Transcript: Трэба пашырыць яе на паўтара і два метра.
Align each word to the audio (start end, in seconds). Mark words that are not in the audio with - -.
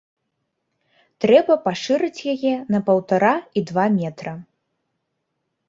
Трэба 1.25 1.57
пашырыць 1.65 2.25
яе 2.35 2.53
на 2.77 2.83
паўтара 2.89 3.35
і 3.61 3.65
два 3.73 3.85
метра. 4.01 4.31